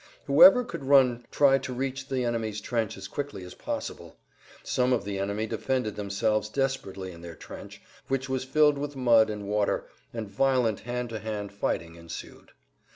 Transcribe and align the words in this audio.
Whoever 0.25 0.63
could 0.63 0.83
run 0.85 1.27
tried 1.29 1.61
to 1.61 1.73
reach 1.75 2.09
the 2.09 2.23
enemy's 2.25 2.59
trench 2.59 2.97
as 2.97 3.07
quickly 3.07 3.43
as 3.43 3.53
possible. 3.53 4.15
Some 4.63 4.93
of 4.93 5.05
the 5.05 5.19
enemy 5.19 5.45
defended 5.45 5.95
themselves 5.95 6.49
desperately 6.49 7.11
in 7.11 7.21
their 7.21 7.35
trench, 7.35 7.83
which 8.07 8.27
was 8.27 8.43
filled 8.43 8.79
with 8.79 8.95
mud 8.95 9.29
and 9.29 9.47
water, 9.47 9.85
and 10.11 10.27
violent 10.27 10.79
hand 10.79 11.09
to 11.09 11.19
hand 11.19 11.51
fighting 11.51 11.97
ensued. 11.97 12.51